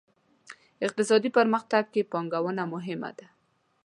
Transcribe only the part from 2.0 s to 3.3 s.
پانګونه مهمه ده.